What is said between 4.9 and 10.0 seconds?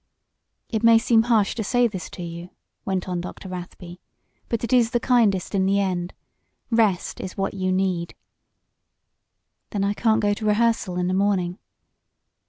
kindest in the end. Rest is what you need." "Then I